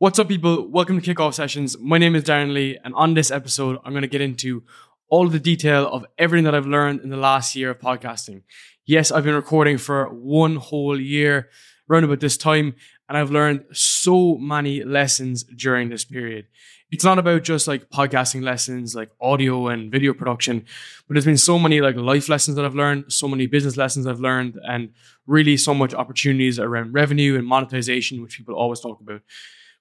[0.00, 0.68] What's up, people?
[0.68, 1.76] Welcome to Kickoff Sessions.
[1.76, 4.62] My name is Darren Lee, and on this episode, I'm going to get into
[5.08, 8.42] all the detail of everything that I've learned in the last year of podcasting.
[8.86, 11.50] Yes, I've been recording for one whole year,
[11.90, 12.76] around about this time,
[13.08, 16.46] and I've learned so many lessons during this period.
[16.92, 20.64] It's not about just like podcasting lessons, like audio and video production,
[21.08, 24.06] but there's been so many like life lessons that I've learned, so many business lessons
[24.06, 24.90] I've learned, and
[25.26, 29.22] really so much opportunities around revenue and monetization, which people always talk about.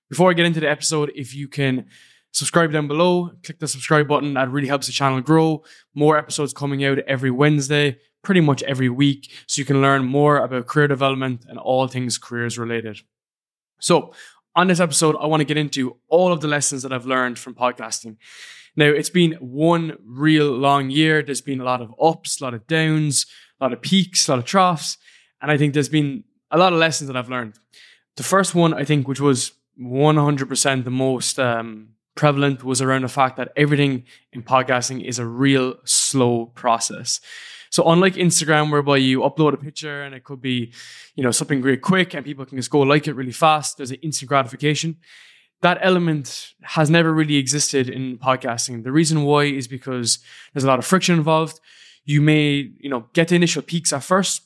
[0.10, 1.88] Before I get into the episode, if you can
[2.32, 4.36] subscribe down below, click the subscribe button.
[4.36, 5.64] That really helps the channel grow.
[5.94, 10.38] More episodes coming out every Wednesday, pretty much every week, so you can learn more
[10.38, 13.00] about career development and all things careers related.
[13.80, 14.14] So,
[14.56, 17.38] on this episode, I want to get into all of the lessons that I've learned
[17.38, 18.18] from podcasting.
[18.76, 21.22] Now, it's been one real long year.
[21.22, 23.26] There's been a lot of ups, a lot of downs,
[23.60, 24.98] a lot of peaks, a lot of troughs.
[25.42, 27.60] And I think there's been a lot of lessons that I've learned.
[28.16, 33.08] The first one, I think, which was 100% the most um, prevalent was around the
[33.08, 37.22] fact that everything in podcasting is a real slow process.
[37.70, 40.74] So unlike Instagram, whereby you upload a picture and it could be,
[41.16, 43.92] you know, something really quick and people can just go like it really fast, there's
[43.92, 44.98] an instant gratification.
[45.62, 48.84] That element has never really existed in podcasting.
[48.84, 50.20] The reason why is because
[50.54, 51.60] there's a lot of friction involved.
[52.06, 54.44] You may, you know, get the initial peaks at first,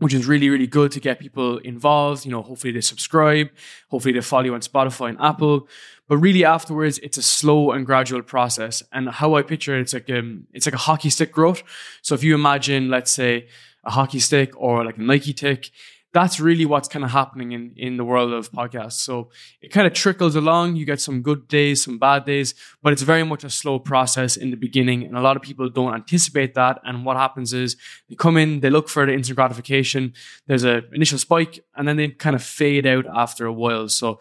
[0.00, 2.24] which is really, really good to get people involved.
[2.24, 3.50] You know, hopefully they subscribe,
[3.88, 5.68] hopefully they follow you on Spotify and Apple.
[6.08, 8.82] But really afterwards, it's a slow and gradual process.
[8.92, 11.62] And how I picture it, it's like um, it's like a hockey stick growth.
[12.02, 13.46] So if you imagine, let's say,
[13.84, 15.70] a hockey stick or like a Nike tick,
[16.12, 18.94] that's really what's kind of happening in, in the world of podcasts.
[18.94, 19.30] So
[19.60, 20.76] it kind of trickles along.
[20.76, 24.36] You get some good days, some bad days, but it's very much a slow process
[24.36, 25.04] in the beginning.
[25.04, 26.80] And a lot of people don't anticipate that.
[26.84, 27.76] And what happens is
[28.08, 30.14] they come in, they look for the instant gratification.
[30.46, 33.88] There's an initial spike and then they kind of fade out after a while.
[33.88, 34.20] So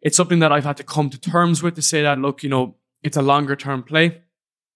[0.00, 2.48] it's something that I've had to come to terms with to say that, look, you
[2.48, 4.22] know, it's a longer term play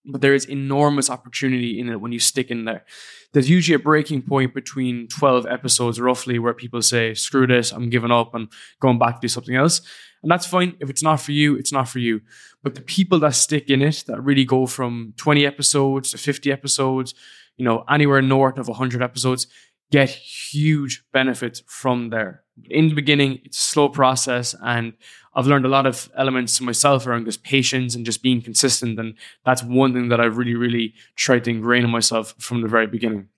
[0.07, 2.85] but there is enormous opportunity in it when you stick in there.
[3.33, 7.91] There's usually a breaking point between 12 episodes, roughly, where people say, screw this, I'm
[7.91, 8.49] giving up and
[8.81, 9.83] going back to do something else.
[10.23, 10.77] And that's fine.
[10.81, 12.21] If it's not for you, it's not for you.
[12.63, 16.53] But the people that stick in it, that really go from 20 episodes to 50
[16.53, 17.15] episodes,
[17.57, 19.47] you know, anywhere north of 100 episodes,
[19.91, 22.43] get huge benefits from there.
[22.69, 24.93] In the beginning, it's a slow process, and
[25.35, 28.99] I've learned a lot of elements myself around just patience and just being consistent.
[28.99, 29.15] And
[29.45, 32.87] that's one thing that I've really, really tried to ingrain in myself from the very
[32.87, 33.29] beginning.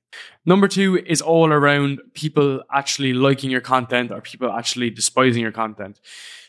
[0.45, 5.53] Number two is all around people actually liking your content or people actually despising your
[5.53, 6.01] content.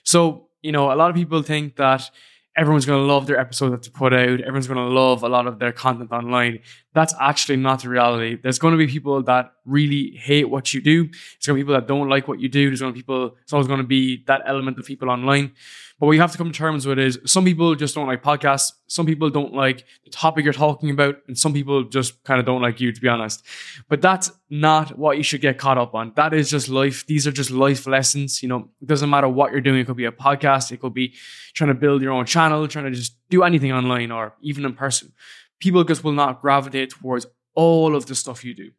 [0.03, 2.09] So, you know, a lot of people think that
[2.55, 4.41] everyone's going to love their episode that they put out.
[4.41, 6.59] Everyone's going to love a lot of their content online.
[6.93, 8.37] That's actually not the reality.
[8.41, 11.05] There's going to be people that really hate what you do.
[11.05, 12.69] There's going to be people that don't like what you do.
[12.69, 15.53] There's going to be people, there's always going to be that element of people online.
[15.99, 18.21] But what you have to come to terms with is some people just don't like
[18.21, 18.73] podcasts.
[18.87, 21.15] Some people don't like the topic you're talking about.
[21.27, 23.43] And some people just kind of don't like you, to be honest.
[23.89, 26.11] But that's not what you should get caught up on.
[26.15, 27.05] That is just life.
[27.07, 28.43] These are just life lessons.
[28.43, 29.79] You know, it doesn't matter what you're doing.
[29.79, 30.71] It could be a podcast.
[30.71, 31.13] It could be
[31.53, 34.73] trying to build your own channel, trying to just do anything online or even in
[34.73, 35.13] person.
[35.63, 37.25] People just will not gravitate towards
[37.56, 38.72] all of the stuff you do.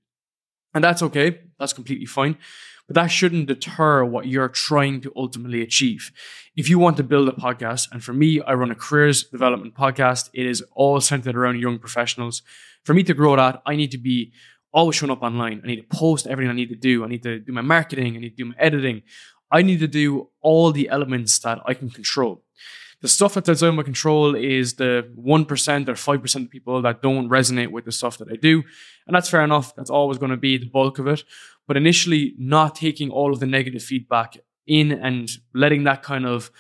[0.74, 1.40] And that's okay.
[1.58, 2.36] That's completely fine.
[2.86, 6.12] But that shouldn't deter what you're trying to ultimately achieve.
[6.54, 9.74] If you want to build a podcast, and for me, I run a careers development
[9.74, 12.42] podcast, it is all centered around young professionals.
[12.84, 14.34] For me to grow that, I need to be
[14.70, 15.62] always showing up online.
[15.64, 17.02] I need to post everything I need to do.
[17.02, 18.14] I need to do my marketing.
[18.14, 19.04] I need to do my editing.
[19.50, 22.43] I need to do all the elements that I can control.
[23.04, 27.28] The stuff that's outside my control is the 1% or 5% of people that don't
[27.28, 28.62] resonate with the stuff that I do.
[29.06, 29.76] And that's fair enough.
[29.76, 31.22] That's always going to be the bulk of it.
[31.68, 36.50] But initially, not taking all of the negative feedback in and letting that kind of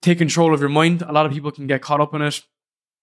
[0.00, 1.02] take control of your mind.
[1.02, 2.42] A lot of people can get caught up in it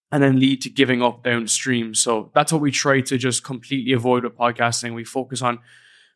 [0.09, 1.93] and then lead to giving up downstream.
[1.93, 4.95] So that's what we try to just completely avoid with podcasting.
[4.95, 5.59] We focus on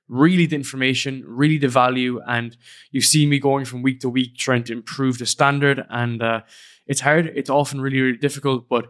[0.08, 2.22] really the information, really the value.
[2.28, 2.56] And
[2.92, 5.84] you see me going from week to week trying to improve the standard.
[5.90, 6.42] And uh,
[6.88, 7.32] it's hard.
[7.36, 8.88] It's often really, really difficult, but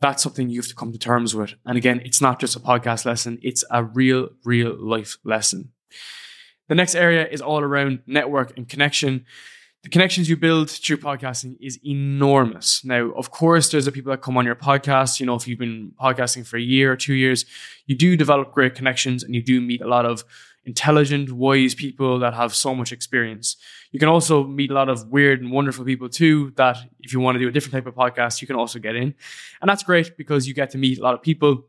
[0.00, 1.54] that's something you have to come to terms with.
[1.64, 5.70] And again, it's not just a podcast lesson, it's a real, real life lesson.
[6.68, 9.26] The next area is all around network and connection
[9.82, 12.84] the connections you build through podcasting is enormous.
[12.84, 15.18] Now, of course, there's the people that come on your podcast.
[15.18, 17.44] You know, if you've been podcasting for a year or two years,
[17.86, 20.24] you do develop great connections and you do meet a lot of
[20.64, 23.56] intelligent, wise people that have so much experience.
[23.90, 27.18] You can also meet a lot of weird and wonderful people too, that if you
[27.18, 29.14] want to do a different type of podcast, you can also get in.
[29.60, 31.64] And that's great because you get to meet a lot of people.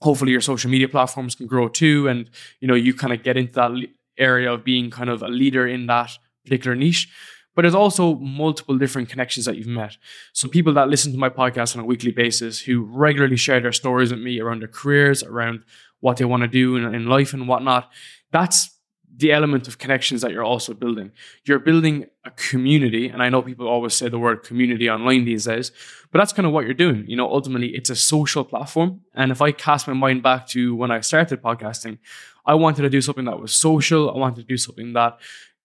[0.00, 2.08] Hopefully your social media platforms can grow too.
[2.08, 3.72] And, you know, you kind of get into that
[4.16, 6.12] area of being kind of a leader in that
[6.44, 7.10] particular niche.
[7.54, 9.96] But there's also multiple different connections that you've met.
[10.32, 13.72] So people that listen to my podcast on a weekly basis who regularly share their
[13.72, 15.64] stories with me around their careers, around
[16.00, 17.90] what they want to do in, in life and whatnot.
[18.30, 18.70] That's
[19.14, 21.12] the element of connections that you're also building.
[21.44, 25.44] You're building a community, and I know people always say the word community online these
[25.44, 25.70] days,
[26.10, 27.04] but that's kind of what you're doing.
[27.06, 29.02] You know, ultimately, it's a social platform.
[29.14, 31.98] And if I cast my mind back to when I started podcasting,
[32.46, 34.10] I wanted to do something that was social.
[34.10, 35.18] I wanted to do something that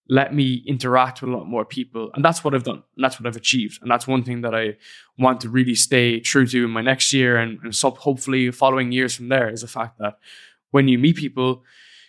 [0.09, 2.12] let me interact with a lot more people.
[2.13, 2.83] And that's what I've done.
[2.95, 3.81] And that's what I've achieved.
[3.81, 4.77] And that's one thing that I
[5.18, 8.92] want to really stay true to in my next year and, and so hopefully following
[8.92, 10.18] years from there is the fact that
[10.71, 11.63] when you meet people,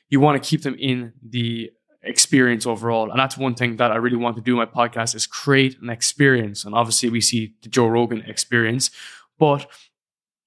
[0.09, 1.71] you want to keep them in the
[2.03, 3.11] experience overall.
[3.11, 5.81] And that's one thing that I really want to do in my podcast is create
[5.81, 6.65] an experience.
[6.65, 8.91] And obviously we see the Joe Rogan experience,
[9.39, 9.67] but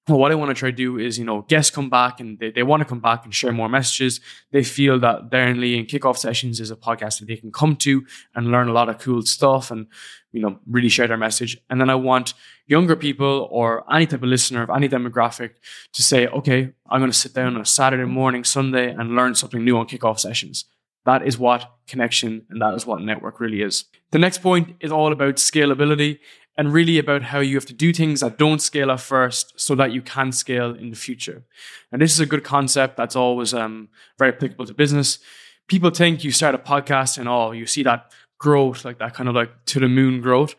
[0.08, 2.36] well, what I want to try to do is, you know, guests come back and
[2.40, 4.20] they, they want to come back and share more messages.
[4.50, 7.76] They feel that Darren Lee and Kickoff Sessions is a podcast that they can come
[7.76, 8.04] to
[8.34, 9.86] and learn a lot of cool stuff and,
[10.32, 11.56] you know, really share their message.
[11.70, 12.34] And then I want
[12.66, 15.50] younger people or any type of listener of any demographic
[15.92, 19.36] to say, okay, I'm going to sit down on a Saturday morning, Sunday and learn
[19.36, 20.64] something new on Kickoff Sessions.
[21.04, 23.84] That is what connection and that is what network really is.
[24.10, 26.18] The next point is all about scalability
[26.56, 29.74] and really about how you have to do things that don't scale at first so
[29.74, 31.42] that you can scale in the future.
[31.90, 33.88] And this is a good concept that's always um,
[34.18, 35.18] very applicable to business.
[35.66, 39.28] People think you start a podcast and oh, you see that growth, like that kind
[39.28, 40.54] of like to the moon growth.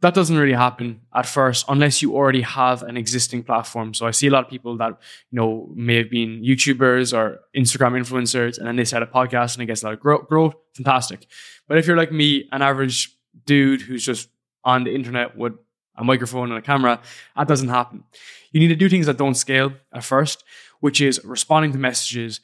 [0.00, 3.94] That doesn't really happen at first unless you already have an existing platform.
[3.94, 4.98] So I see a lot of people that,
[5.30, 9.54] you know, may have been YouTubers or Instagram influencers and then they start a podcast
[9.54, 10.54] and it gets a lot of growth, growth.
[10.74, 11.26] Fantastic.
[11.68, 13.16] But if you're like me, an average
[13.46, 14.28] dude who's just
[14.64, 15.54] on the internet with
[15.96, 17.00] a microphone and a camera.
[17.36, 18.04] That doesn't happen.
[18.50, 20.44] You need to do things that don't scale at first,
[20.80, 22.40] which is responding to messages,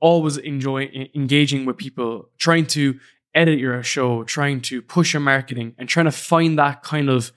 [0.00, 2.98] always enjoying engaging with people, trying to
[3.34, 7.32] edit your show, trying to push your marketing, and trying to find that kind of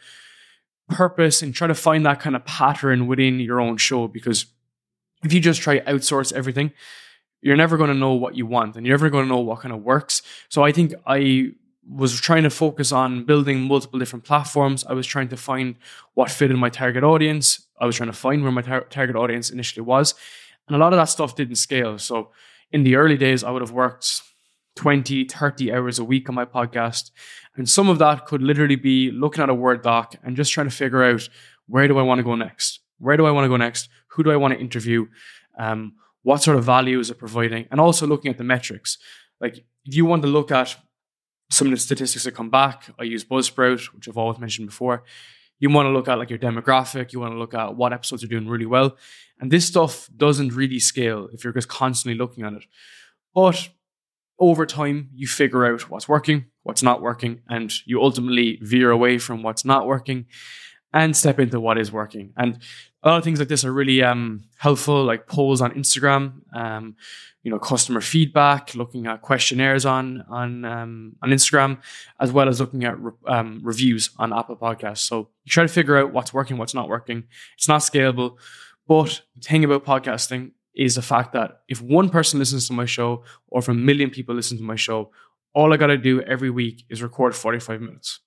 [0.90, 4.08] purpose and try to find that kind of pattern within your own show.
[4.08, 4.46] Because
[5.24, 6.72] if you just try to outsource everything,
[7.42, 9.62] you're never going to know what you want and you're never going to know what
[9.62, 10.22] kind of works.
[10.50, 11.52] So I think I
[11.88, 14.84] was trying to focus on building multiple different platforms.
[14.86, 15.76] I was trying to find
[16.14, 17.68] what fitted my target audience.
[17.80, 20.16] I was trying to find where my tar- target audience initially was.
[20.68, 21.98] And a lot of that stuff didn't scale.
[22.00, 22.32] So
[22.72, 24.22] in the early days, I would have worked
[24.76, 27.12] 20, 30 hours a week on my podcast.
[27.56, 30.68] And some of that could literally be looking at a Word doc and just trying
[30.68, 31.30] to figure out
[31.68, 32.80] where do I want to go next?
[32.98, 33.90] Where do I want to go next?
[34.10, 35.08] Who do I want to interview?
[35.58, 35.94] Um,
[36.24, 37.68] what sort of value is it providing?
[37.70, 38.98] And also looking at the metrics.
[39.40, 40.76] Like if you want to look at
[41.50, 42.90] some of the statistics that come back.
[43.00, 45.04] I use Buzzsprout, which I've always mentioned before.
[45.60, 48.24] You want to look at like your demographic, you want to look at what episodes
[48.24, 48.98] are doing really well.
[49.40, 52.66] And this stuff doesn't really scale if you're just constantly looking at it.
[53.34, 53.70] But
[54.38, 59.18] over time, you figure out what's working, what's not working, and you ultimately veer away
[59.18, 60.26] from what's not working
[60.92, 62.34] and step into what is working.
[62.36, 62.60] And
[63.06, 66.96] a lot of things like this are really um, helpful, like polls on Instagram, um,
[67.44, 71.78] you know, customer feedback, looking at questionnaires on on um, on Instagram,
[72.20, 75.06] as well as looking at re- um, reviews on Apple Podcasts.
[75.06, 77.26] So you try to figure out what's working, what's not working.
[77.56, 78.38] It's not scalable,
[78.88, 82.86] but the thing about podcasting is the fact that if one person listens to my
[82.86, 85.12] show, or if a million people listen to my show,
[85.54, 88.20] all I got to do every week is record 45 minutes.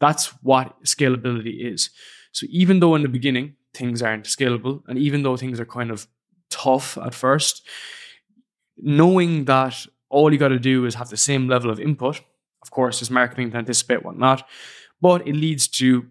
[0.00, 1.88] That's what scalability is.
[2.32, 5.90] So even though in the beginning things aren't scalable, and even though things are kind
[5.90, 6.06] of
[6.50, 7.66] tough at first,
[8.76, 12.20] knowing that all you got to do is have the same level of input,
[12.62, 14.46] of course, is marketing to anticipate whatnot,
[15.00, 16.06] but it leads to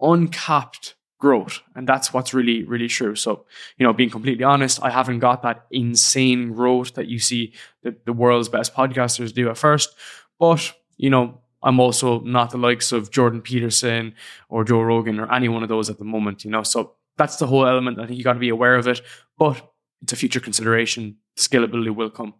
[0.00, 1.60] uncapped growth.
[1.76, 3.14] And that's what's really, really true.
[3.14, 3.44] So,
[3.76, 8.06] you know, being completely honest, I haven't got that insane growth that you see that
[8.06, 9.94] the world's best podcasters do at first.
[10.38, 14.14] But, you know, I'm also not the likes of Jordan Peterson
[14.48, 16.62] or Joe Rogan or any one of those at the moment, you know.
[16.62, 18.00] So that's the whole element.
[18.00, 19.02] I think you got to be aware of it,
[19.38, 19.70] but
[20.02, 21.16] it's a future consideration.
[21.36, 22.34] Scalability will come.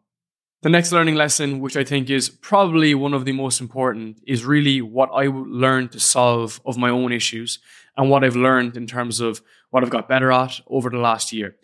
[0.63, 4.45] The next learning lesson, which I think is probably one of the most important, is
[4.45, 7.61] really what I learned to solve of my own issues
[7.97, 11.33] and what I've learned in terms of what I've got better at over the last
[11.33, 11.57] year.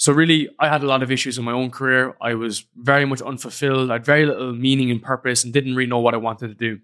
[0.00, 2.16] So really, I had a lot of issues in my own career.
[2.22, 3.90] I was very much unfulfilled.
[3.90, 6.54] I had very little meaning and purpose and didn't really know what I wanted to
[6.54, 6.80] do.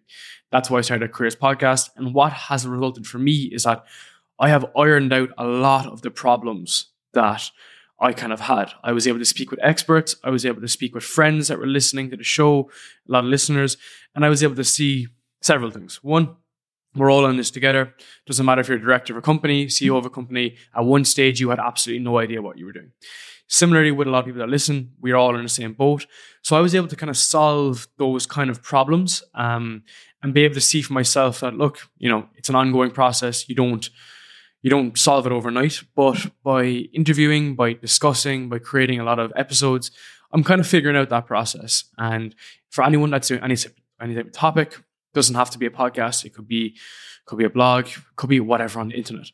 [0.53, 1.89] That's why I started a careers podcast.
[1.97, 3.87] And what has resulted for me is that
[4.39, 7.51] I have ironed out a lot of the problems that
[7.99, 8.73] I kind of had.
[8.85, 10.17] I was able to speak with experts.
[10.23, 12.71] I was able to speak with friends that were listening to the show,
[13.09, 13.79] a lot of listeners,
[14.15, 15.09] and I was able to see
[15.41, 16.05] several things.
[16.05, 16.37] One,
[16.97, 17.95] we're all in this together.
[18.27, 20.57] Doesn't matter if you're a director of a company, CEO of a company.
[20.75, 22.93] At one stage, you had absolutely no idea what you were doing.
[23.49, 26.07] Similarly, with a lot of people that listen, we're all in the same boat.
[26.43, 29.85] So I was able to kind of solve those kind of problems um,
[30.23, 33.49] and be able to see for myself that look, you know, it's an ongoing process.
[33.49, 33.89] You don't
[34.63, 39.33] you don't solve it overnight, but by interviewing, by discussing, by creating a lot of
[39.37, 39.93] episodes,
[40.33, 41.85] I'm kind of figuring out that process.
[41.99, 42.35] And
[42.71, 43.57] for anyone that's doing any
[44.01, 44.83] any topic,
[45.17, 46.25] doesn't have to be a podcast.
[46.25, 46.77] It could be
[47.27, 49.31] could be a blog, could be whatever on the internet.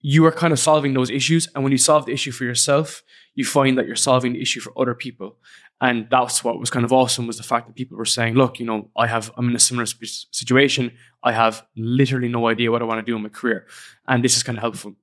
[0.00, 3.02] You are kind of solving those issues, and when you solve the issue for yourself,
[3.34, 5.36] you find that you're solving the issue for other people.
[5.80, 8.58] And that's what was kind of awesome was the fact that people were saying, "Look,
[8.60, 10.92] you know, I have I'm in a similar situation.
[11.22, 13.66] I have literally no idea what I want to do in my career,
[14.06, 14.94] and this is kind of helpful."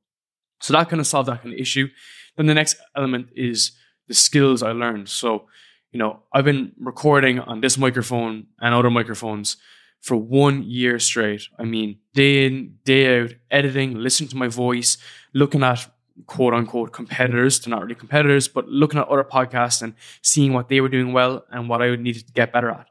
[0.61, 1.87] So that kind of solved that kind of issue.
[2.35, 3.71] Then the next element is
[4.07, 5.07] the skills I learned.
[5.09, 5.47] So,
[5.91, 9.57] you know, I've been recording on this microphone and other microphones
[10.01, 11.47] for one year straight.
[11.57, 14.97] I mean, day in, day out, editing, listening to my voice,
[15.33, 15.87] looking at
[16.25, 20.69] quote unquote competitors, they're not really competitors, but looking at other podcasts and seeing what
[20.69, 22.87] they were doing well and what I would need to get better at.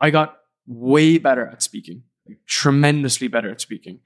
[0.00, 2.02] I got way better at speaking,
[2.46, 4.00] tremendously better at speaking.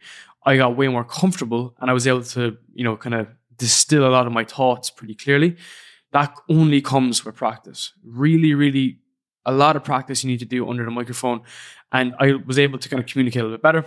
[0.44, 4.06] I got way more comfortable and I was able to, you know, kind of distill
[4.06, 5.56] a lot of my thoughts pretty clearly.
[6.12, 7.92] That only comes with practice.
[8.04, 9.00] Really, really
[9.44, 11.42] a lot of practice you need to do under the microphone.
[11.92, 13.84] And I was able to kind of communicate a little bit better.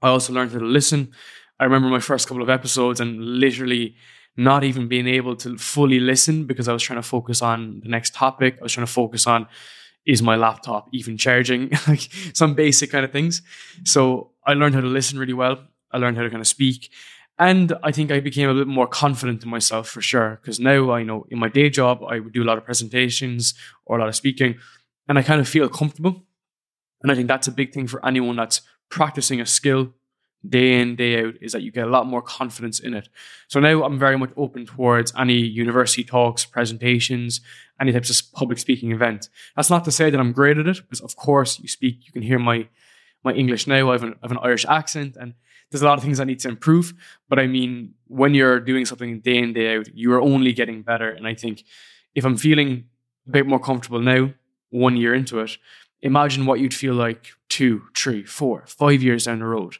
[0.00, 1.12] I also learned how to listen.
[1.60, 3.94] I remember my first couple of episodes and literally
[4.36, 7.88] not even being able to fully listen because I was trying to focus on the
[7.88, 8.56] next topic.
[8.58, 9.46] I was trying to focus on
[10.04, 11.70] is my laptop even charging?
[11.88, 13.42] like some basic kind of things.
[13.84, 15.58] So I learned how to listen really well.
[15.92, 16.90] I learned how to kind of speak.
[17.38, 20.38] And I think I became a bit more confident in myself for sure.
[20.40, 23.54] Because now I know in my day job, I would do a lot of presentations
[23.86, 24.58] or a lot of speaking,
[25.08, 26.24] and I kind of feel comfortable.
[27.02, 29.92] And I think that's a big thing for anyone that's practicing a skill
[30.48, 33.08] day in, day out, is that you get a lot more confidence in it.
[33.48, 37.40] So now I'm very much open towards any university talks, presentations,
[37.80, 39.28] any types of public speaking event.
[39.54, 42.12] That's not to say that I'm great at it, because of course you speak, you
[42.12, 42.68] can hear my
[43.24, 43.90] my English now.
[43.90, 45.34] I have an, I have an Irish accent and
[45.70, 46.92] there's a lot of things I need to improve.
[47.28, 50.82] But I mean, when you're doing something day in, day out, you are only getting
[50.82, 51.08] better.
[51.08, 51.62] And I think
[52.14, 52.84] if I'm feeling
[53.26, 54.32] a bit more comfortable now,
[54.70, 55.56] one year into it,
[56.02, 59.76] imagine what you'd feel like two, three, four, five years down the road.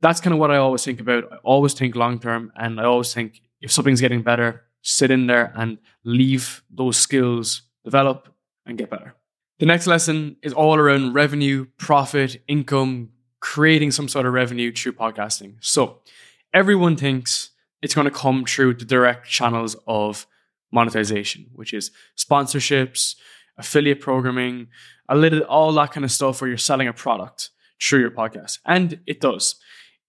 [0.00, 1.24] That's kind of what I always think about.
[1.32, 2.52] I always think long term.
[2.56, 7.62] And I always think if something's getting better, sit in there and leave those skills
[7.84, 8.28] develop
[8.64, 9.14] and get better.
[9.58, 13.10] The next lesson is all around revenue, profit, income,
[13.40, 15.56] creating some sort of revenue through podcasting.
[15.60, 16.00] So
[16.54, 17.50] everyone thinks
[17.82, 20.26] it's going to come through the direct channels of
[20.70, 23.16] monetization, which is sponsorships,
[23.58, 24.68] affiliate programming,
[25.08, 27.50] a little all that kind of stuff where you're selling a product
[27.80, 28.58] through your podcast.
[28.64, 29.56] And it does.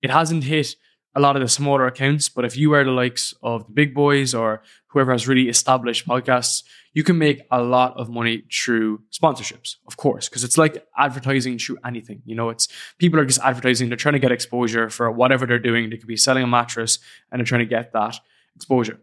[0.02, 0.76] It hasn't hit
[1.16, 3.94] a lot of the smaller accounts, but if you are the likes of the big
[3.96, 6.64] boys or whoever has really established podcasts,
[6.94, 11.58] you can make a lot of money through sponsorships, of course, because it's like advertising
[11.58, 12.22] through anything.
[12.26, 12.68] You know, it's
[13.00, 15.90] people are just advertising, they're trying to get exposure for whatever they're doing.
[15.90, 17.00] They could be selling a mattress
[17.32, 18.20] and they're trying to get that
[18.60, 19.00] exposure.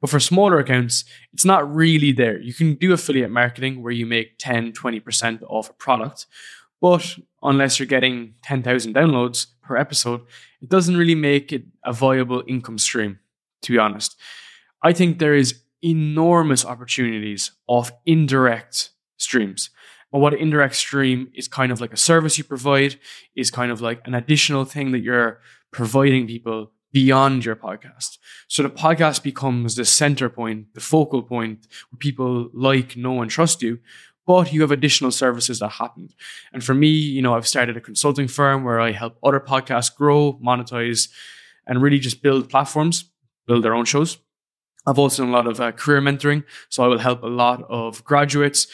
[0.00, 2.38] But for smaller accounts, it's not really there.
[2.38, 6.26] You can do affiliate marketing where you make 10, 20% off a product.
[6.80, 10.20] But unless you're getting 10,000 downloads per episode,
[10.60, 13.18] it doesn't really make it a viable income stream,
[13.62, 14.16] to be honest.
[14.82, 19.70] I think there is enormous opportunities of indirect streams.
[20.10, 22.98] What an indirect stream is kind of like a service you provide,
[23.34, 25.40] is kind of like an additional thing that you're
[25.72, 28.18] providing people beyond your podcast.
[28.48, 33.30] So the podcast becomes the center point, the focal point where people like, know, and
[33.30, 33.78] trust you.
[34.26, 36.10] But you have additional services that happen.
[36.52, 39.94] And for me, you know, I've started a consulting firm where I help other podcasts
[39.94, 41.08] grow, monetize,
[41.66, 43.10] and really just build platforms,
[43.46, 44.18] build their own shows.
[44.86, 46.44] I've also done a lot of uh, career mentoring.
[46.70, 48.66] So I will help a lot of graduates,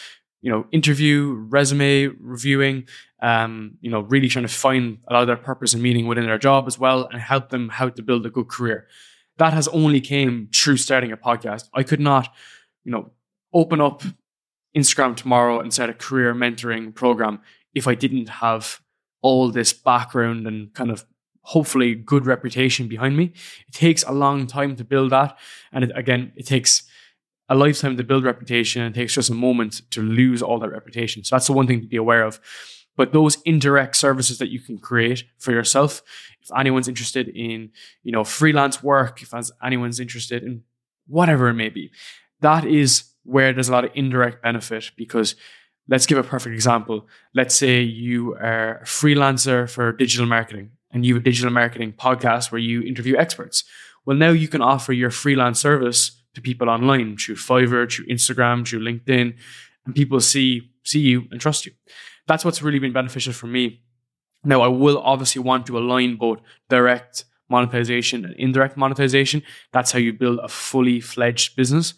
[0.44, 2.86] you know, interview, resume reviewing,
[3.22, 6.26] um, you know, really trying to find a lot of their purpose and meaning within
[6.26, 8.86] their job as well and help them how to build a good career.
[9.38, 11.70] That has only came through starting a podcast.
[11.72, 12.28] I could not,
[12.84, 13.12] you know,
[13.54, 14.02] open up
[14.76, 17.40] Instagram tomorrow and start a career mentoring program
[17.74, 18.82] if I didn't have
[19.22, 21.06] all this background and kind of
[21.40, 23.32] hopefully good reputation behind me.
[23.66, 25.38] It takes a long time to build that.
[25.72, 26.82] And it, again, it takes
[27.48, 30.70] a lifetime to build reputation and it takes just a moment to lose all that
[30.70, 31.24] reputation.
[31.24, 32.40] So that's the one thing to be aware of.
[32.96, 36.02] But those indirect services that you can create for yourself,
[36.40, 37.70] if anyone's interested in,
[38.02, 39.32] you know, freelance work, if
[39.62, 40.62] anyone's interested in
[41.06, 41.90] whatever it may be,
[42.40, 45.34] that is where there's a lot of indirect benefit because
[45.88, 47.08] let's give a perfect example.
[47.34, 51.94] Let's say you are a freelancer for digital marketing and you have a digital marketing
[51.94, 53.64] podcast where you interview experts.
[54.06, 58.66] Well, now you can offer your freelance service to people online through Fiverr, through Instagram,
[58.66, 59.36] through LinkedIn,
[59.86, 61.72] and people see see you and trust you.
[62.26, 63.80] That's what's really been beneficial for me
[64.44, 69.42] Now, I will obviously want to align both direct monetization and indirect monetization.
[69.72, 71.94] That's how you build a fully fledged business.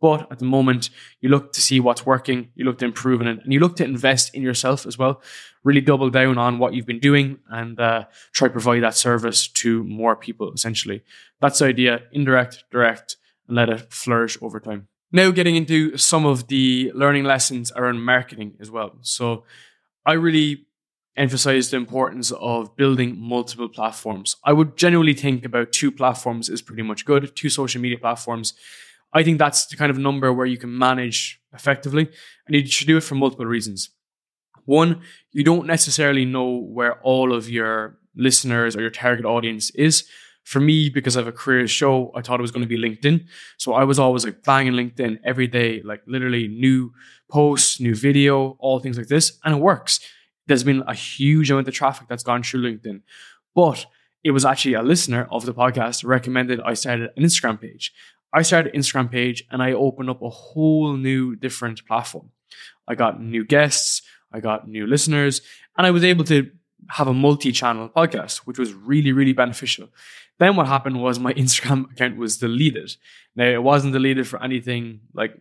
[0.00, 0.90] But at the moment,
[1.20, 3.74] you look to see what's working, you look to improve in it, and you look
[3.76, 5.20] to invest in yourself as well.
[5.64, 9.48] Really double down on what you've been doing and uh, try to provide that service
[9.48, 11.02] to more people, essentially.
[11.40, 13.16] That's the idea indirect, direct,
[13.48, 14.88] and let it flourish over time.
[15.10, 18.98] Now, getting into some of the learning lessons around marketing as well.
[19.00, 19.44] So,
[20.04, 20.66] I really
[21.16, 24.36] emphasize the importance of building multiple platforms.
[24.44, 28.54] I would generally think about two platforms is pretty much good, two social media platforms.
[29.12, 32.08] I think that's the kind of number where you can manage effectively,
[32.46, 33.90] and you should do it for multiple reasons.
[34.64, 35.00] One,
[35.32, 40.04] you don't necessarily know where all of your listeners or your target audience is.
[40.48, 42.82] For me, because I have a career show, I thought it was going to be
[42.86, 43.26] LinkedIn.
[43.58, 46.92] So I was always like banging LinkedIn every day, like literally new
[47.30, 49.38] posts, new video, all things like this.
[49.44, 50.00] And it works
[50.48, 53.02] there's been a huge amount of traffic that's gone through LinkedIn.
[53.54, 53.86] But
[54.24, 57.92] it was actually a listener of the podcast recommended I started an Instagram page.
[58.32, 62.30] I started an Instagram page and I opened up a whole new different platform.
[62.88, 64.02] I got new guests,
[64.32, 65.42] I got new listeners,
[65.76, 66.50] and I was able to
[66.90, 69.88] have a multi-channel podcast, which was really, really beneficial.
[70.38, 72.96] Then what happened was my Instagram account was deleted.
[73.36, 75.38] Now it wasn't deleted for anything like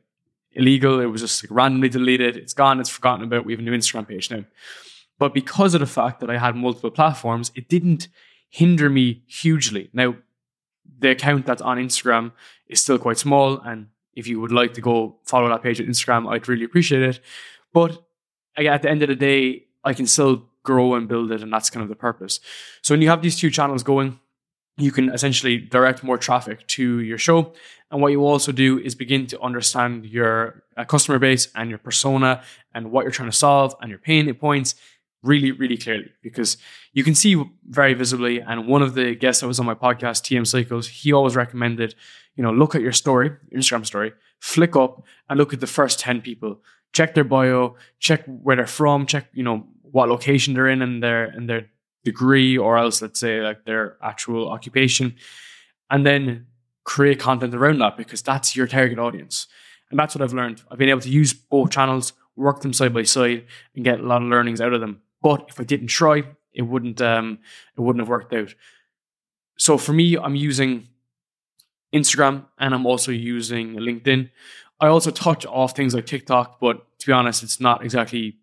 [0.51, 0.99] illegal.
[0.99, 2.35] It was just like randomly deleted.
[2.35, 2.79] It's gone.
[2.79, 3.45] It's forgotten about.
[3.45, 4.43] We have a new Instagram page now.
[5.19, 8.07] But because of the fact that I had multiple platforms, it didn't
[8.49, 9.89] hinder me hugely.
[9.93, 10.15] Now,
[10.99, 12.31] the account that's on Instagram
[12.67, 13.59] is still quite small.
[13.59, 17.01] And if you would like to go follow that page on Instagram, I'd really appreciate
[17.01, 17.19] it.
[17.73, 18.03] But
[18.55, 21.41] again, at the end of the day, I can still grow and build it.
[21.43, 22.39] And that's kind of the purpose.
[22.83, 24.19] So when you have these two channels going,
[24.77, 27.53] you can essentially direct more traffic to your show.
[27.89, 31.79] And what you also do is begin to understand your uh, customer base and your
[31.79, 32.43] persona
[32.75, 34.75] and what you're trying to solve and your pain points
[35.23, 36.57] really, really clearly because
[36.93, 37.33] you can see
[37.67, 38.39] very visibly.
[38.39, 41.95] And one of the guests that was on my podcast, TM Cycles, he always recommended,
[42.35, 45.99] you know, look at your story, Instagram story, flick up and look at the first
[45.99, 46.61] 10 people,
[46.93, 51.01] check their bio, check where they're from, check, you know, what location they're in and
[51.01, 51.67] their and their
[52.03, 55.15] degree or else let's say like their actual occupation.
[55.89, 56.47] And then
[56.83, 59.47] create content around that because that's your target audience.
[59.89, 60.63] And that's what I've learned.
[60.71, 63.45] I've been able to use both channels, work them side by side,
[63.75, 65.01] and get a lot of learnings out of them.
[65.21, 66.23] But if I didn't try,
[66.53, 67.39] it wouldn't um,
[67.77, 68.53] it wouldn't have worked out.
[69.57, 70.87] So for me, I'm using
[71.93, 74.29] Instagram and I'm also using LinkedIn.
[74.79, 78.37] I also touch off things like TikTok, but to be honest, it's not exactly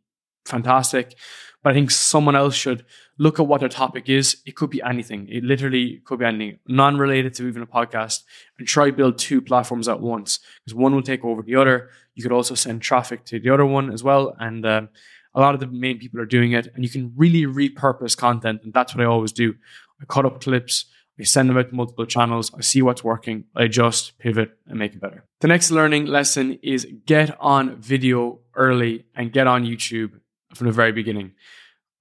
[0.45, 1.17] fantastic.
[1.63, 2.85] But I think someone else should
[3.17, 4.37] look at what their topic is.
[4.45, 5.29] It could be anything.
[5.31, 8.23] It literally could be anything, non-related to even a podcast,
[8.59, 11.89] and try build two platforms at once because one will take over the other.
[12.15, 14.89] You could also send traffic to the other one as well, and um,
[15.35, 18.61] a lot of the main people are doing it, and you can really repurpose content.
[18.63, 19.55] And that's what I always do.
[20.01, 20.85] I cut up clips,
[21.19, 24.79] I send them out to multiple channels, I see what's working, I adjust, pivot, and
[24.79, 25.25] make it better.
[25.41, 30.21] The next learning lesson is get on video early and get on YouTube
[30.55, 31.33] from the very beginning.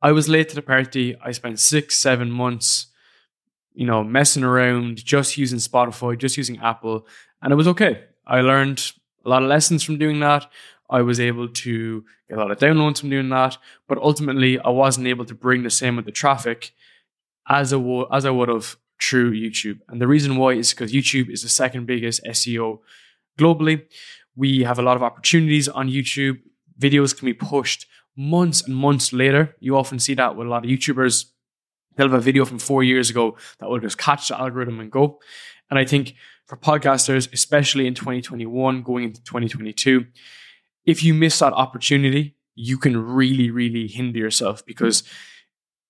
[0.01, 1.15] I was late to the party.
[1.23, 2.87] I spent six, seven months,
[3.73, 7.07] you know, messing around, just using Spotify, just using Apple,
[7.41, 8.03] and it was okay.
[8.25, 8.91] I learned
[9.25, 10.45] a lot of lessons from doing that.
[10.89, 14.69] I was able to get a lot of downloads from doing that, but ultimately I
[14.69, 16.71] wasn't able to bring the same with the traffic
[17.47, 19.79] as I would as I would have through YouTube.
[19.89, 22.79] And the reason why is because YouTube is the second biggest SEO
[23.37, 23.85] globally.
[24.35, 26.39] We have a lot of opportunities on YouTube.
[26.79, 27.85] Videos can be pushed
[28.15, 29.56] months and months later.
[29.60, 31.26] You often see that with a lot of YouTubers.
[31.95, 34.91] They'll have a video from four years ago that will just catch the algorithm and
[34.91, 35.19] go.
[35.69, 40.06] And I think for podcasters, especially in 2021, going into 2022,
[40.86, 45.04] if you miss that opportunity, you can really, really hinder yourself because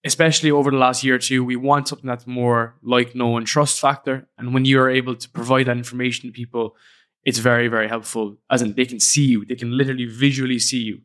[0.05, 3.47] especially over the last year or two, we want something that's more like, know, and
[3.47, 4.27] trust factor.
[4.37, 6.75] And when you're able to provide that information to people,
[7.23, 8.37] it's very, very helpful.
[8.49, 11.01] As in, they can see you, they can literally visually see you.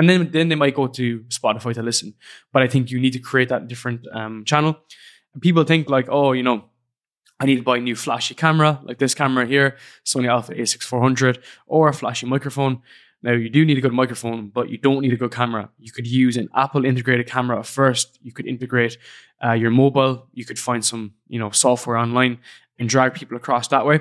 [0.00, 2.14] And then, then they might go to Spotify to listen.
[2.54, 4.78] But I think you need to create that different um, channel.
[5.34, 6.64] And people think like, oh, you know,
[7.38, 11.42] I need to buy a new flashy camera, like this camera here, Sony Alpha A6400,
[11.66, 12.80] or a flashy microphone.
[13.22, 15.68] Now, you do need a good microphone, but you don't need a good camera.
[15.78, 18.18] You could use an Apple integrated camera first.
[18.22, 18.96] You could integrate
[19.44, 20.28] uh, your mobile.
[20.32, 22.38] You could find some, you know, software online
[22.78, 24.00] and drag people across that way.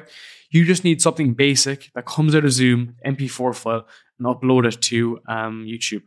[0.49, 3.85] You just need something basic that comes out of Zoom, MP4 file,
[4.19, 6.03] and upload it to um, YouTube.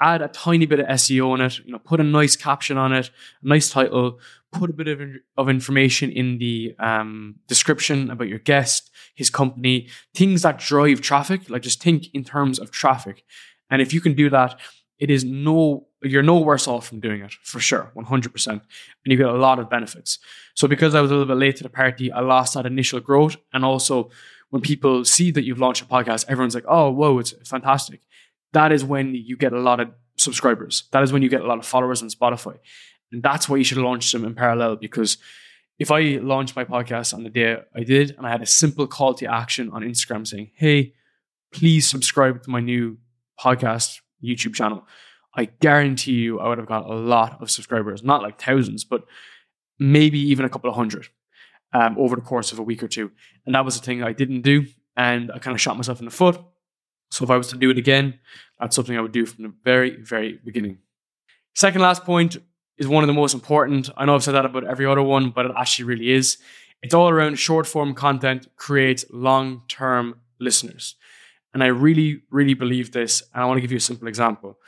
[0.00, 1.60] Add a tiny bit of SEO on it.
[1.60, 3.10] You know, put a nice caption on it,
[3.42, 4.18] a nice title.
[4.50, 5.00] Put a bit of,
[5.36, 11.48] of information in the um, description about your guest, his company, things that drive traffic.
[11.48, 13.24] Like just think in terms of traffic.
[13.70, 14.58] And if you can do that,
[14.98, 18.46] it is no you're no worse off from doing it for sure, 100%.
[18.48, 18.60] And
[19.04, 20.18] you get a lot of benefits.
[20.54, 23.00] So because I was a little bit late to the party, I lost that initial
[23.00, 23.36] growth.
[23.52, 24.10] And also
[24.52, 28.02] when people see that you've launched a podcast, everyone's like, oh, whoa, it's fantastic.
[28.52, 29.88] That is when you get a lot of
[30.18, 30.84] subscribers.
[30.92, 32.58] That is when you get a lot of followers on Spotify.
[33.10, 35.16] And that's why you should launch them in parallel because
[35.78, 38.86] if I launched my podcast on the day I did and I had a simple
[38.86, 40.92] call to action on Instagram saying, hey,
[41.50, 42.98] please subscribe to my new
[43.40, 44.86] podcast YouTube channel,
[45.34, 49.06] I guarantee you I would have got a lot of subscribers, not like thousands, but
[49.78, 51.08] maybe even a couple of hundred
[51.72, 53.10] um, over the course of a week or two.
[53.46, 54.66] And that was the thing I didn't do.
[54.96, 56.40] And I kind of shot myself in the foot.
[57.10, 58.18] So if I was to do it again,
[58.58, 60.78] that's something I would do from the very, very beginning.
[61.54, 62.36] Second last point
[62.78, 63.90] is one of the most important.
[63.96, 66.38] I know I've said that about every other one, but it actually really is.
[66.82, 70.96] It's all around short form content creates long term listeners.
[71.54, 73.22] And I really, really believe this.
[73.34, 74.58] And I want to give you a simple example.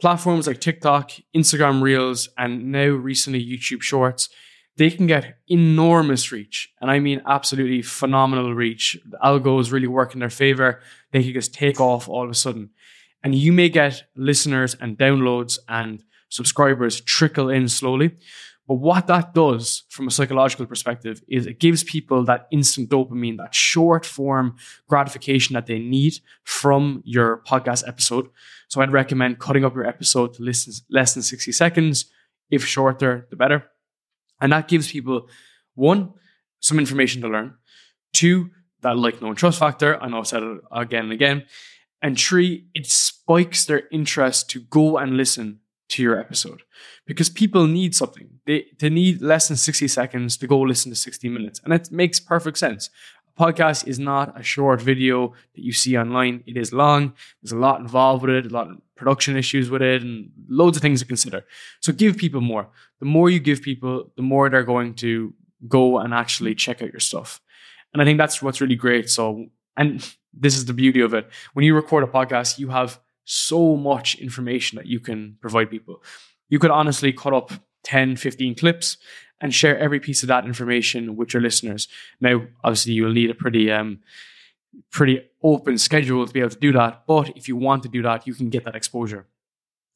[0.00, 4.28] Platforms like TikTok, Instagram Reels, and now recently YouTube Shorts,
[4.76, 6.72] they can get enormous reach.
[6.80, 8.98] And I mean absolutely phenomenal reach.
[9.08, 10.80] The algos really work in their favor.
[11.12, 12.70] They can just take off all of a sudden.
[13.24, 18.16] And you may get listeners and downloads and subscribers trickle in slowly.
[18.68, 23.36] But what that does from a psychological perspective is it gives people that instant dopamine,
[23.38, 24.56] that short form
[24.88, 28.28] gratification that they need from your podcast episode.
[28.68, 32.06] So I'd recommend cutting up your episode to less than 60 seconds.
[32.50, 33.70] If shorter, the better.
[34.40, 35.28] And that gives people
[35.74, 36.12] one,
[36.60, 37.54] some information to learn,
[38.12, 38.50] two,
[38.82, 39.98] that like no trust factor.
[40.06, 41.44] Know I've said it again and again.
[42.02, 46.62] And three, it spikes their interest to go and listen to your episode
[47.06, 48.28] because people need something.
[48.44, 51.60] They, they need less than 60 seconds to go listen to 60 minutes.
[51.64, 52.90] And it makes perfect sense.
[53.38, 57.12] Podcast is not a short video that you see online, it is long.
[57.42, 60.76] There's a lot involved with it, a lot of production issues with it, and loads
[60.76, 61.44] of things to consider.
[61.80, 62.68] So give people more.
[63.00, 65.34] The more you give people, the more they're going to
[65.68, 67.40] go and actually check out your stuff.
[67.92, 69.10] And I think that's what's really great.
[69.10, 69.46] So,
[69.76, 71.28] and this is the beauty of it.
[71.52, 76.02] When you record a podcast, you have so much information that you can provide people.
[76.48, 77.52] You could honestly cut up
[77.84, 78.98] 10, 15 clips
[79.40, 81.88] and share every piece of that information with your listeners.
[82.20, 84.00] Now, obviously, you'll need a pretty um,
[84.90, 87.04] pretty open schedule to be able to do that.
[87.06, 89.26] But if you want to do that, you can get that exposure.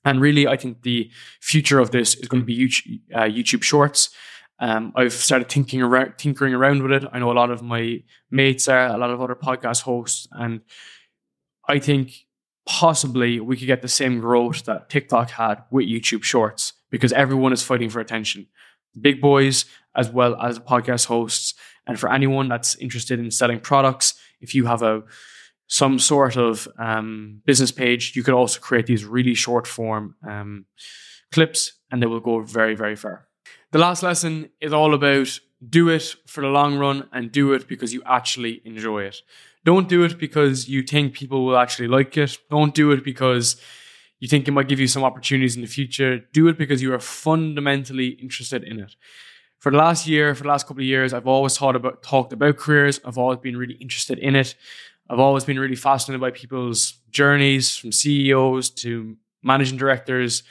[0.05, 3.63] And really, I think the future of this is going to be YouTube, uh, YouTube
[3.63, 4.11] Shorts.
[4.59, 7.09] Um, I've started thinking around, tinkering around with it.
[7.13, 10.61] I know a lot of my mates are, a lot of other podcast hosts, and
[11.67, 12.27] I think
[12.67, 17.53] possibly we could get the same growth that TikTok had with YouTube Shorts because everyone
[17.53, 18.47] is fighting for attention.
[18.99, 19.65] Big boys,
[19.97, 21.55] as well as podcast hosts.
[21.87, 25.03] And for anyone that's interested in selling products, if you have a
[25.67, 30.65] some sort of um, business page, you could also create these really short form um,
[31.31, 33.29] clips and they will go very, very far.
[33.71, 37.69] The last lesson is all about do it for the long run and do it
[37.69, 39.23] because you actually enjoy it.
[39.65, 42.39] Don't do it because you think people will actually like it.
[42.51, 43.61] Don't do it because
[44.21, 46.19] you think it might give you some opportunities in the future.
[46.33, 48.95] Do it because you are fundamentally interested in it.
[49.59, 52.33] For the last year, for the last couple of years, I've always thought about talked
[52.33, 53.01] about careers.
[53.05, 54.55] I've always been really interested in it.
[55.09, 60.43] I've always been really fascinated by people's journeys from CEOs to managing directors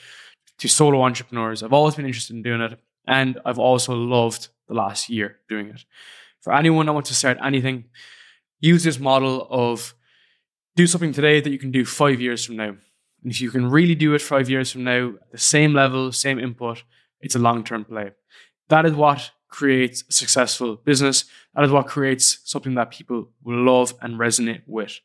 [0.58, 1.62] to solo entrepreneurs.
[1.62, 2.78] I've always been interested in doing it.
[3.06, 5.84] And I've also loved the last year doing it.
[6.40, 7.86] For anyone that wants to start anything,
[8.60, 9.94] use this model of
[10.76, 12.76] do something today that you can do five years from now.
[13.22, 16.38] And if you can really do it five years from now, the same level, same
[16.38, 16.84] input,
[17.20, 18.12] it's a long term play.
[18.68, 21.24] That is what creates a successful business.
[21.54, 25.00] That is what creates something that people will love and resonate with.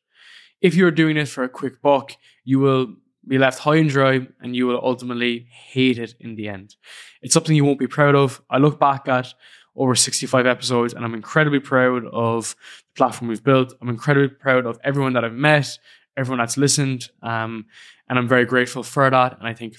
[0.61, 2.95] If you're doing it for a quick buck, you will
[3.27, 6.75] be left high and dry and you will ultimately hate it in the end.
[7.21, 8.41] It's something you won't be proud of.
[8.49, 9.33] I look back at
[9.75, 13.73] over 65 episodes and I'm incredibly proud of the platform we've built.
[13.81, 15.77] I'm incredibly proud of everyone that I've met,
[16.15, 17.09] everyone that's listened.
[17.21, 17.65] Um,
[18.09, 19.37] and I'm very grateful for that.
[19.39, 19.77] And I think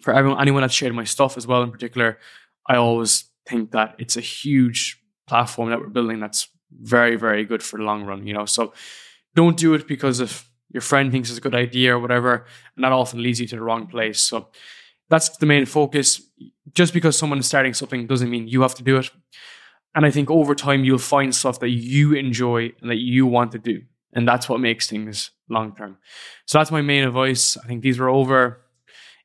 [0.00, 2.18] for everyone, anyone that's shared my stuff as well, in particular,
[2.68, 7.62] I always think that it's a huge platform that we're building that's very, very good
[7.62, 8.44] for the long run, you know.
[8.44, 8.72] So
[9.34, 12.84] don't do it because if your friend thinks it's a good idea or whatever, and
[12.84, 14.20] that often leads you to the wrong place.
[14.20, 14.48] So
[15.08, 16.20] that's the main focus.
[16.74, 19.10] Just because someone is starting something doesn't mean you have to do it.
[19.94, 23.52] And I think over time you'll find stuff that you enjoy and that you want
[23.52, 23.82] to do.
[24.16, 25.98] And that's what makes things long term.
[26.46, 27.56] So that's my main advice.
[27.58, 28.62] I think these were over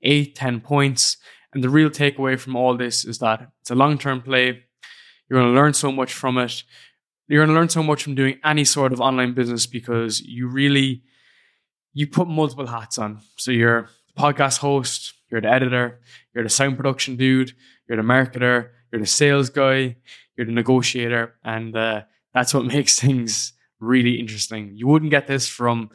[0.03, 1.17] eight, ten points.
[1.53, 4.63] And the real takeaway from all this is that it's a long term play.
[5.29, 6.63] You're going to learn so much from it.
[7.27, 10.49] You're going to learn so much from doing any sort of online business because you
[10.49, 11.03] really
[11.93, 13.21] you put multiple hats on.
[13.37, 16.01] So you're the podcast host, you're the editor,
[16.33, 17.53] you're the sound production dude,
[17.87, 19.95] you're the marketer, you're the sales guy,
[20.35, 22.01] you're the negotiator, and uh,
[22.33, 24.71] that's what makes things really interesting.
[24.75, 25.89] You wouldn't get this from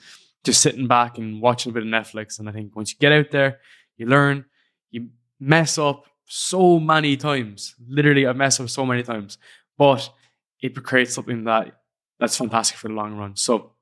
[0.44, 2.38] just sitting back and watching a bit of Netflix.
[2.38, 3.60] And I think once you get out there,
[3.96, 4.44] you learn,
[4.90, 5.08] you
[5.40, 7.74] mess up so many times.
[7.88, 9.38] Literally, I've messed up so many times,
[9.78, 10.10] but
[10.60, 11.80] it creates something that
[12.18, 13.36] that's fantastic for the long run.
[13.36, 13.72] So,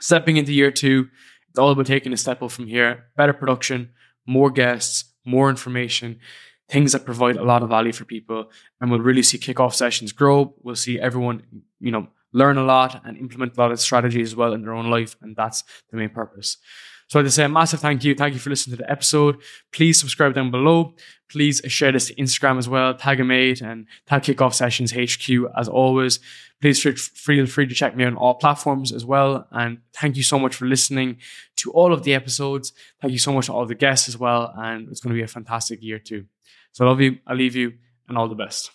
[0.00, 1.08] stepping into year two,
[1.50, 3.06] it's all about taking a step up from here.
[3.16, 3.90] Better production,
[4.26, 6.20] more guests, more information,
[6.68, 10.12] things that provide a lot of value for people, and we'll really see kickoff sessions
[10.12, 10.54] grow.
[10.62, 11.42] We'll see everyone,
[11.80, 14.74] you know, learn a lot and implement a lot of strategies as well in their
[14.74, 16.56] own life, and that's the main purpose.
[17.08, 18.14] So I'd say a massive thank you.
[18.14, 19.36] Thank you for listening to the episode.
[19.70, 20.94] Please subscribe down below.
[21.28, 22.94] Please share this to Instagram as well.
[22.94, 26.20] Tag a mate and tag Kickoff Sessions HQ as always.
[26.62, 29.46] Please feel free to check me on all platforms as well.
[29.50, 31.18] And thank you so much for listening
[31.56, 32.72] to all of the episodes.
[33.02, 34.54] Thank you so much to all the guests as well.
[34.56, 36.24] And it's going to be a fantastic year too.
[36.72, 37.18] So I love you.
[37.26, 37.74] I leave you
[38.08, 38.70] and all the best.